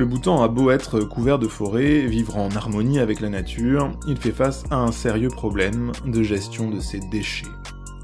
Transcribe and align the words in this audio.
Le 0.00 0.06
Bhoutan 0.06 0.42
a 0.42 0.48
beau 0.48 0.70
être 0.70 1.00
couvert 1.00 1.38
de 1.38 1.46
forêts, 1.46 2.06
vivre 2.06 2.38
en 2.38 2.48
harmonie 2.52 3.00
avec 3.00 3.20
la 3.20 3.28
nature, 3.28 3.92
il 4.08 4.16
fait 4.16 4.32
face 4.32 4.64
à 4.70 4.76
un 4.76 4.92
sérieux 4.92 5.28
problème 5.28 5.92
de 6.06 6.22
gestion 6.22 6.70
de 6.70 6.80
ses 6.80 7.00
déchets. 7.10 7.44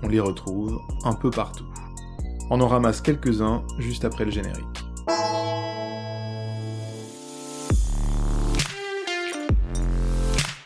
On 0.02 0.08
les 0.08 0.20
retrouve 0.20 0.78
un 1.04 1.14
peu 1.14 1.30
partout. 1.30 1.64
On 2.50 2.60
en 2.60 2.68
ramasse 2.68 3.00
quelques-uns 3.00 3.62
juste 3.78 4.04
après 4.04 4.26
le 4.26 4.30
générique. 4.30 4.66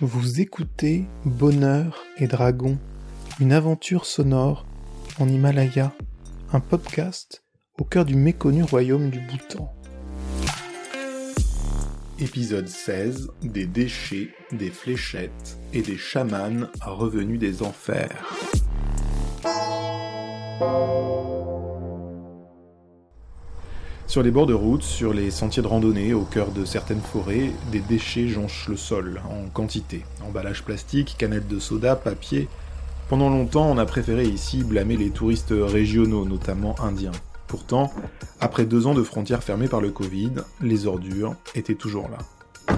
Vous 0.00 0.40
écoutez 0.40 1.04
Bonheur 1.24 2.02
et 2.16 2.26
Dragon, 2.26 2.76
une 3.38 3.52
aventure 3.52 4.04
sonore 4.04 4.66
en 5.20 5.28
Himalaya, 5.28 5.92
un 6.52 6.58
podcast 6.58 7.44
au 7.78 7.84
cœur 7.84 8.04
du 8.04 8.16
méconnu 8.16 8.64
royaume 8.64 9.10
du 9.10 9.20
Bhoutan. 9.20 9.72
Épisode 12.20 12.68
16 12.68 13.30
Des 13.40 13.64
déchets, 13.64 14.28
des 14.52 14.68
fléchettes 14.68 15.56
et 15.72 15.80
des 15.80 15.96
chamans 15.96 16.66
revenus 16.82 17.38
des 17.38 17.62
enfers. 17.62 18.36
Sur 24.06 24.22
les 24.22 24.30
bords 24.30 24.44
de 24.44 24.52
route, 24.52 24.82
sur 24.82 25.14
les 25.14 25.30
sentiers 25.30 25.62
de 25.62 25.68
randonnée, 25.68 26.12
au 26.12 26.24
cœur 26.24 26.50
de 26.50 26.66
certaines 26.66 27.00
forêts, 27.00 27.52
des 27.72 27.80
déchets 27.80 28.28
jonchent 28.28 28.68
le 28.68 28.76
sol, 28.76 29.22
en 29.30 29.48
quantité. 29.48 30.04
Emballages 30.22 30.62
plastiques, 30.62 31.14
canettes 31.16 31.48
de 31.48 31.58
soda, 31.58 31.96
papier. 31.96 32.48
Pendant 33.08 33.30
longtemps, 33.30 33.70
on 33.70 33.78
a 33.78 33.86
préféré 33.86 34.24
ici 34.24 34.62
blâmer 34.62 34.98
les 34.98 35.10
touristes 35.10 35.54
régionaux, 35.56 36.26
notamment 36.26 36.78
indiens. 36.80 37.12
Pourtant, 37.50 37.92
après 38.38 38.64
deux 38.64 38.86
ans 38.86 38.94
de 38.94 39.02
frontières 39.02 39.42
fermées 39.42 39.66
par 39.66 39.80
le 39.80 39.90
Covid, 39.90 40.30
les 40.60 40.86
ordures 40.86 41.34
étaient 41.56 41.74
toujours 41.74 42.08
là. 42.08 42.76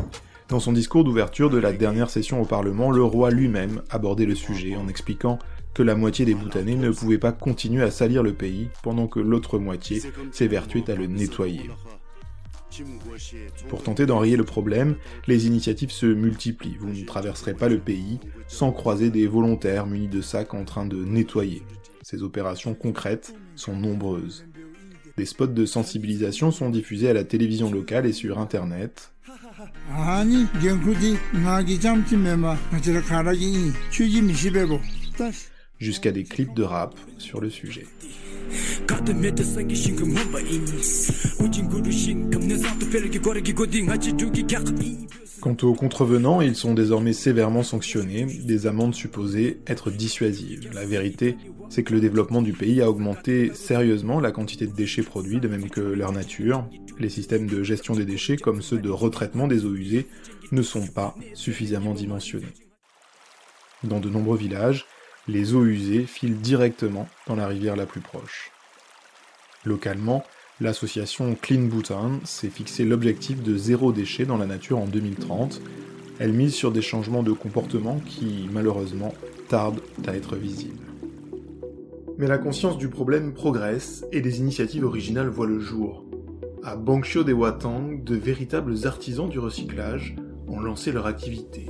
Dans 0.48 0.60
son 0.60 0.72
discours 0.72 1.04
d'ouverture 1.04 1.50
de 1.50 1.58
la 1.58 1.74
dernière 1.74 2.08
session 2.08 2.40
au 2.40 2.46
Parlement, 2.46 2.90
le 2.90 3.04
roi 3.04 3.30
lui-même 3.30 3.82
abordait 3.90 4.24
le 4.24 4.34
sujet 4.34 4.74
en 4.76 4.88
expliquant 4.88 5.38
que 5.74 5.82
la 5.82 5.94
moitié 5.94 6.24
des 6.24 6.34
Bhoutanais 6.34 6.76
ne 6.76 6.90
pouvaient 6.90 7.18
pas 7.18 7.32
continuer 7.32 7.82
à 7.82 7.90
salir 7.90 8.22
le 8.22 8.32
pays 8.32 8.70
pendant 8.82 9.08
que 9.08 9.20
l'autre 9.20 9.58
moitié 9.58 10.00
s'évertuait 10.30 10.90
à 10.90 10.94
le 10.94 11.06
nettoyer. 11.06 11.68
Pour 13.68 13.82
tenter 13.82 14.06
d'enrayer 14.06 14.38
le 14.38 14.44
problème, 14.44 14.96
les 15.26 15.46
initiatives 15.46 15.90
se 15.90 16.06
multiplient. 16.06 16.78
Vous 16.80 16.88
ne 16.88 17.04
traverserez 17.04 17.52
pas 17.52 17.68
le 17.68 17.78
pays 17.78 18.20
sans 18.48 18.72
croiser 18.72 19.10
des 19.10 19.26
volontaires 19.26 19.86
munis 19.86 20.08
de 20.08 20.22
sacs 20.22 20.54
en 20.54 20.64
train 20.64 20.86
de 20.86 21.04
nettoyer. 21.04 21.62
Ces 22.00 22.22
opérations 22.22 22.72
concrètes 22.72 23.34
sont 23.54 23.76
nombreuses. 23.76 24.46
Des 25.16 25.26
spots 25.26 25.46
de 25.48 25.66
sensibilisation 25.66 26.50
sont 26.50 26.70
diffusés 26.70 27.10
à 27.10 27.12
la 27.12 27.24
télévision 27.24 27.70
locale 27.70 28.06
et 28.06 28.12
sur 28.12 28.38
Internet 28.38 29.12
jusqu'à 35.78 36.12
des 36.12 36.24
clips 36.24 36.54
de 36.54 36.62
rap 36.62 36.94
sur 37.18 37.40
le 37.40 37.50
sujet. 37.50 37.86
Quant 45.40 45.56
aux 45.62 45.74
contrevenants, 45.74 46.40
ils 46.40 46.54
sont 46.54 46.72
désormais 46.72 47.12
sévèrement 47.12 47.64
sanctionnés, 47.64 48.26
des 48.26 48.66
amendes 48.66 48.94
supposées 48.94 49.58
être 49.66 49.90
dissuasives. 49.90 50.70
La 50.72 50.86
vérité, 50.86 51.36
c'est 51.68 51.82
que 51.82 51.94
le 51.94 52.00
développement 52.00 52.42
du 52.42 52.52
pays 52.52 52.80
a 52.80 52.88
augmenté 52.88 53.52
sérieusement 53.54 54.20
la 54.20 54.30
quantité 54.30 54.66
de 54.66 54.72
déchets 54.72 55.02
produits, 55.02 55.40
de 55.40 55.48
même 55.48 55.68
que 55.68 55.80
leur 55.80 56.12
nature. 56.12 56.68
Les 56.98 57.08
systèmes 57.08 57.48
de 57.48 57.62
gestion 57.62 57.94
des 57.94 58.04
déchets, 58.04 58.36
comme 58.36 58.62
ceux 58.62 58.78
de 58.78 58.90
retraitement 58.90 59.48
des 59.48 59.64
eaux 59.64 59.74
usées, 59.74 60.06
ne 60.52 60.62
sont 60.62 60.86
pas 60.86 61.16
suffisamment 61.34 61.94
dimensionnés. 61.94 62.52
Dans 63.82 63.98
de 63.98 64.08
nombreux 64.08 64.38
villages, 64.38 64.86
les 65.28 65.54
eaux 65.54 65.64
usées 65.64 66.04
filent 66.04 66.38
directement 66.38 67.08
dans 67.26 67.36
la 67.36 67.46
rivière 67.46 67.76
la 67.76 67.86
plus 67.86 68.00
proche. 68.00 68.50
Localement, 69.64 70.24
l'association 70.60 71.36
Clean 71.40 71.62
Bhutan 71.62 72.20
s'est 72.24 72.50
fixé 72.50 72.84
l'objectif 72.84 73.42
de 73.42 73.56
zéro 73.56 73.92
déchet 73.92 74.24
dans 74.24 74.36
la 74.36 74.46
nature 74.46 74.78
en 74.78 74.86
2030. 74.86 75.60
Elle 76.18 76.32
mise 76.32 76.54
sur 76.54 76.72
des 76.72 76.82
changements 76.82 77.22
de 77.22 77.32
comportement 77.32 78.00
qui, 78.00 78.48
malheureusement, 78.52 79.14
tardent 79.48 79.80
à 80.06 80.14
être 80.14 80.36
visibles. 80.36 80.86
Mais 82.18 82.26
la 82.26 82.38
conscience 82.38 82.76
du 82.76 82.88
problème 82.88 83.32
progresse 83.32 84.04
et 84.12 84.20
des 84.20 84.38
initiatives 84.38 84.84
originales 84.84 85.28
voient 85.28 85.46
le 85.46 85.60
jour. 85.60 86.04
À 86.62 86.76
Bangshio 86.76 87.24
de 87.24 87.32
Watang, 87.32 88.02
de 88.04 88.14
véritables 88.14 88.86
artisans 88.86 89.28
du 89.28 89.38
recyclage 89.38 90.14
ont 90.46 90.60
lancé 90.60 90.92
leur 90.92 91.06
activité. 91.06 91.66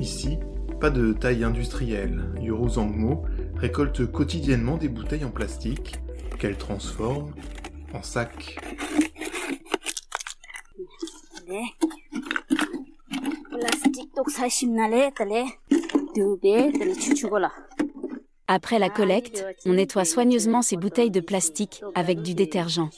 Ici, 0.00 0.38
pas 0.78 0.90
de 0.90 1.12
taille 1.12 1.42
industrielle, 1.42 2.22
Yoro 2.40 2.68
Zangmo 2.68 3.24
récolte 3.56 4.06
quotidiennement 4.06 4.76
des 4.76 4.88
bouteilles 4.88 5.24
en 5.24 5.30
plastique 5.30 5.96
qu'elle 6.38 6.56
transforme 6.56 7.34
en 7.92 8.02
sacs. 8.02 8.58
Après 18.46 18.78
la 18.78 18.88
collecte, 18.88 19.44
on 19.66 19.74
nettoie 19.74 20.04
soigneusement 20.04 20.62
ces 20.62 20.76
bouteilles 20.76 21.10
de 21.10 21.20
plastique 21.20 21.82
avec 21.94 22.22
du 22.22 22.34
détergent. 22.34 22.88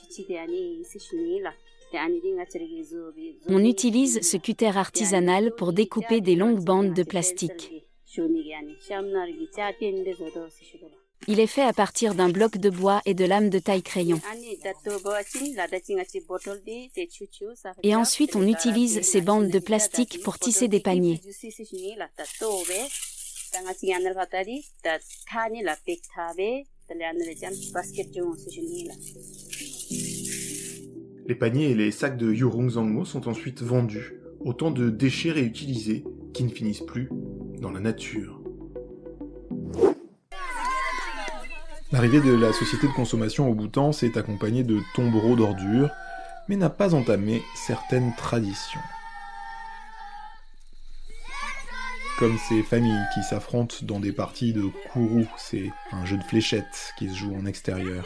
On 3.49 3.65
utilise 3.65 4.21
ce 4.23 4.37
cutter 4.37 4.77
artisanal 4.77 5.55
pour 5.57 5.73
découper 5.73 6.21
des 6.21 6.37
longues 6.37 6.63
bandes 6.63 6.95
de 6.95 7.03
plastique. 7.03 7.85
Il 11.29 11.39
est 11.39 11.47
fait 11.47 11.63
à 11.63 11.73
partir 11.73 12.15
d'un 12.15 12.31
bloc 12.31 12.57
de 12.57 12.71
bois 12.71 13.03
et 13.05 13.15
de 13.15 13.25
lames 13.25 13.51
de 13.51 13.59
taille 13.59 13.83
crayon. 13.83 14.21
Et 17.83 17.95
ensuite, 17.95 18.37
on 18.37 18.47
utilise 18.47 19.03
ces 19.03 19.21
bandes 19.21 19.51
de 19.51 19.59
plastique 19.59 20.23
pour 20.23 20.39
tisser 20.39 20.69
des 20.69 20.81
paniers. 20.81 21.21
Les 31.31 31.37
paniers 31.37 31.71
et 31.71 31.75
les 31.77 31.93
sacs 31.93 32.17
de 32.17 32.33
Yurung 32.33 32.71
Zangmo 32.71 33.05
sont 33.05 33.29
ensuite 33.29 33.63
vendus, 33.63 34.15
autant 34.41 34.73
de 34.73 34.91
déchets 34.91 35.31
réutilisés 35.31 36.03
qui 36.35 36.43
ne 36.43 36.49
finissent 36.49 36.85
plus 36.85 37.09
dans 37.61 37.71
la 37.71 37.79
nature. 37.79 38.41
L'arrivée 41.93 42.21
de 42.21 42.35
la 42.35 42.53
société 42.53 42.89
de 42.89 42.93
consommation 42.95 43.49
au 43.49 43.55
Bhoutan 43.55 43.93
s'est 43.93 44.19
accompagnée 44.19 44.65
de 44.65 44.81
tombereaux 44.97 45.37
d'ordures, 45.37 45.91
mais 46.49 46.57
n'a 46.57 46.69
pas 46.69 46.97
entamé 46.97 47.43
certaines 47.55 48.13
traditions. 48.17 48.81
Comme 52.19 52.39
ces 52.49 52.65
familles 52.65 53.07
qui 53.15 53.23
s'affrontent 53.23 53.77
dans 53.83 54.01
des 54.01 54.11
parties 54.11 54.53
de 54.53 54.65
kourou, 54.93 55.29
c'est 55.39 55.71
un 55.93 56.05
jeu 56.05 56.17
de 56.17 56.25
fléchettes 56.25 56.93
qui 56.99 57.09
se 57.09 57.15
joue 57.15 57.37
en 57.37 57.47
extérieur. 57.47 58.05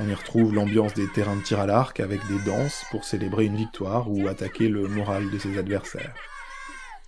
On 0.00 0.08
y 0.08 0.14
retrouve 0.14 0.54
l'ambiance 0.54 0.94
des 0.94 1.08
terrains 1.08 1.36
de 1.36 1.42
tir 1.42 1.58
à 1.58 1.66
l'arc 1.66 1.98
avec 1.98 2.20
des 2.28 2.38
danses 2.46 2.84
pour 2.90 3.04
célébrer 3.04 3.46
une 3.46 3.56
victoire 3.56 4.08
ou 4.10 4.28
attaquer 4.28 4.68
le 4.68 4.86
moral 4.86 5.28
de 5.30 5.38
ses 5.38 5.58
adversaires. 5.58 6.14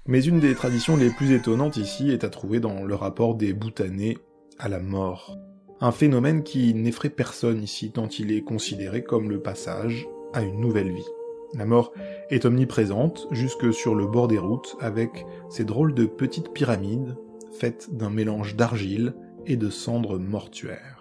Mais 0.07 0.25
une 0.25 0.41
des 0.41 0.55
traditions 0.55 0.97
les 0.97 1.11
plus 1.11 1.33
étonnantes 1.33 1.77
ici 1.77 2.11
est 2.11 2.25
à 2.25 2.31
trouver 2.31 2.59
dans 2.59 2.83
le 2.83 2.95
rapport 2.97 3.37
des 3.37 3.53
Bhoutanais 3.53 4.19
à 4.59 4.69
la 4.69 4.81
mort. 4.81 5.37
Un 5.81 5.93
phénomène 5.93 6.43
qui 6.43 6.75
n'effraie 6.75 7.11
personne 7.11 7.63
ici 7.63 7.93
tant 7.93 8.09
il 8.09 8.33
est 8.33 8.43
considéré 8.43 9.05
comme 9.05 9.31
le 9.31 9.41
passage 9.41 10.09
à 10.33 10.43
une 10.43 10.61
nouvelle 10.61 10.93
vie. 10.93 11.09
La 11.55 11.67
mort 11.67 11.93
est 12.29 12.45
omniprésente 12.45 13.29
jusque 13.31 13.73
sur 13.73 13.95
le 13.95 14.07
bord 14.07 14.27
des 14.27 14.39
routes 14.39 14.77
avec 14.81 15.27
ces 15.49 15.65
drôles 15.65 15.95
de 15.95 16.07
petites 16.07 16.53
pyramides 16.53 17.17
faites 17.53 17.95
d'un 17.95 18.11
mélange 18.11 18.57
d'argile 18.57 19.15
et 19.47 19.57
de 19.57 19.71
cendres 19.71 20.19
mortuaires. 20.19 21.00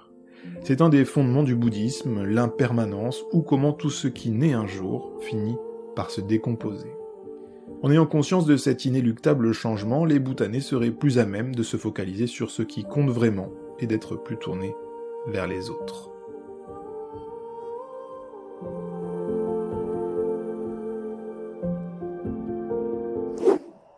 C'est 0.63 0.81
un 0.81 0.89
des 0.89 1.05
fondements 1.05 1.43
du 1.43 1.55
bouddhisme, 1.55 2.23
l'impermanence, 2.23 3.23
ou 3.31 3.41
comment 3.41 3.73
tout 3.73 3.89
ce 3.89 4.07
qui 4.07 4.31
naît 4.31 4.53
un 4.53 4.67
jour 4.67 5.13
finit 5.21 5.57
par 5.95 6.11
se 6.11 6.21
décomposer. 6.21 6.91
En 7.81 7.91
ayant 7.91 8.05
conscience 8.05 8.45
de 8.45 8.57
cet 8.57 8.85
inéluctable 8.85 9.53
changement, 9.53 10.03
les 10.03 10.19
Bhoutanais 10.19 10.59
seraient 10.59 10.91
plus 10.91 11.17
à 11.17 11.25
même 11.25 11.55
de 11.55 11.63
se 11.63 11.77
focaliser 11.77 12.27
sur 12.27 12.51
ce 12.51 12.61
qui 12.61 12.83
compte 12.83 13.09
vraiment 13.09 13.49
et 13.79 13.87
d'être 13.87 14.17
plus 14.17 14.37
tournés 14.37 14.75
vers 15.27 15.47
les 15.47 15.69
autres. 15.69 16.11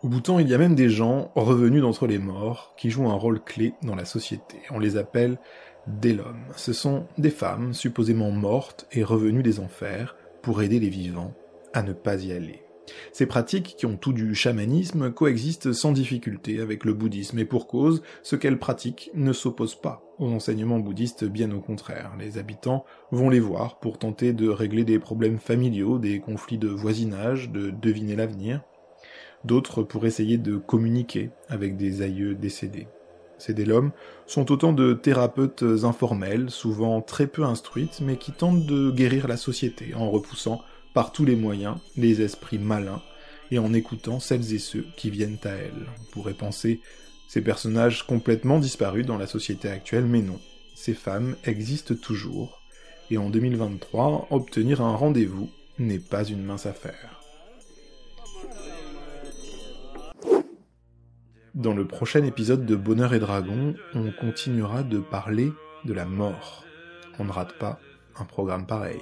Au 0.04 0.08
Bhoutan, 0.08 0.40
il 0.40 0.50
y 0.50 0.54
a 0.56 0.58
même 0.58 0.76
des 0.76 0.90
gens 0.90 1.32
revenus 1.36 1.82
d'entre 1.82 2.08
les 2.08 2.18
morts 2.18 2.74
qui 2.76 2.90
jouent 2.90 3.10
un 3.10 3.16
rôle 3.16 3.40
clé 3.40 3.74
dans 3.84 3.96
la 3.96 4.06
société. 4.06 4.58
On 4.72 4.80
les 4.80 4.98
appelle 4.98 5.38
l'homme. 5.88 6.44
Ce 6.56 6.74
sont 6.74 7.06
des 7.18 7.30
femmes 7.30 7.74
supposément 7.74 8.32
mortes 8.32 8.88
et 8.92 9.04
revenues 9.04 9.44
des 9.44 9.60
enfers 9.60 10.16
pour 10.42 10.62
aider 10.62 10.80
les 10.80 10.90
vivants 10.90 11.34
à 11.74 11.84
ne 11.84 11.94
pas 11.94 12.24
y 12.24 12.32
aller. 12.32 12.64
Ces 13.14 13.26
pratiques, 13.26 13.76
qui 13.78 13.86
ont 13.86 13.98
tout 13.98 14.14
du 14.14 14.36
chamanisme, 14.36 15.12
coexistent 15.12 15.72
sans 15.72 15.92
difficulté 15.92 16.60
avec 16.60 16.84
le 16.84 16.94
bouddhisme, 16.94 17.40
et 17.40 17.46
pour 17.46 17.68
cause, 17.68 18.02
ce 18.24 18.36
qu'elles 18.36 18.60
pratiquent 18.60 19.12
ne 19.14 19.34
s'oppose 19.34 19.76
pas 19.76 20.04
aux 20.20 20.30
enseignements 20.30 20.80
bouddhistes, 20.80 21.24
bien 21.24 21.52
au 21.52 21.62
contraire. 21.62 22.14
Les 22.20 22.38
habitants 22.38 22.86
vont 23.12 23.30
les 23.30 23.40
voir 23.40 23.80
pour 23.80 23.98
tenter 23.98 24.34
de 24.34 24.50
régler 24.50 24.84
des 24.84 25.00
problèmes 25.00 25.40
familiaux, 25.40 26.00
des 26.00 26.20
conflits 26.20 26.58
de 26.58 26.68
voisinage, 26.68 27.50
de 27.50 27.70
deviner 27.70 28.16
l'avenir. 28.16 28.62
D'autres 29.46 29.84
pour 29.84 30.06
essayer 30.06 30.38
de 30.38 30.58
communiquer 30.58 31.32
avec 31.50 31.76
des 31.76 32.02
aïeux 32.02 32.36
décédés. 32.36 32.88
Délhomes 33.50 33.92
sont 34.28 34.52
autant 34.52 34.74
de 34.74 34.94
thérapeutes 34.94 35.64
informels, 35.84 36.50
souvent 36.50 37.02
très 37.02 37.28
peu 37.28 37.44
instruites, 37.44 38.00
mais 38.02 38.18
qui 38.18 38.32
tentent 38.32 38.66
de 38.66 38.92
guérir 38.92 39.28
la 39.28 39.38
société 39.38 39.94
en 39.96 40.10
repoussant 40.10 40.62
par 40.94 41.12
tous 41.12 41.26
les 41.26 41.36
moyens 41.36 41.78
les 41.98 42.22
esprits 42.22 42.60
malins 42.60 43.02
et 43.50 43.60
en 43.60 43.74
écoutant 43.74 44.20
celles 44.20 44.54
et 44.54 44.60
ceux 44.60 44.86
qui 44.96 45.10
viennent 45.10 45.40
à 45.44 45.50
elles. 45.50 45.88
On 46.02 46.12
pourrait 46.12 46.34
penser 46.34 46.82
ces 47.28 47.42
personnages 47.42 48.06
complètement 48.06 48.60
disparus 48.60 49.06
dans 49.06 49.18
la 49.18 49.28
société 49.28 49.70
actuelle, 49.70 50.06
mais 50.06 50.22
non, 50.22 50.40
ces 50.76 50.94
femmes 50.94 51.36
existent 51.46 51.96
toujours, 51.96 52.62
et 53.10 53.18
en 53.18 53.30
2023, 53.30 54.28
obtenir 54.32 54.82
un 54.82 54.96
rendez-vous 54.96 55.50
n'est 55.80 56.00
pas 56.00 56.24
une 56.24 56.44
mince 56.44 56.66
affaire. 56.66 57.21
Dans 61.54 61.74
le 61.74 61.86
prochain 61.86 62.24
épisode 62.24 62.66
de 62.66 62.78
Bonheur 62.78 63.14
et 63.14 63.20
Dragon, 63.20 63.76
on 63.94 64.10
continuera 64.12 64.84
de 64.84 65.00
parler 65.00 65.52
de 65.84 65.94
la 65.94 66.06
mort. 66.06 66.64
On 67.20 67.26
ne 67.26 67.32
rate 67.32 67.58
pas 67.60 67.78
un 68.18 68.24
programme 68.24 68.66
pareil. 68.66 69.02